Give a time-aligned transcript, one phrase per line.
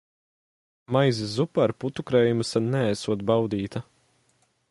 [0.95, 3.85] Maizes zupa ar putukrējumu sen neesot baudīta.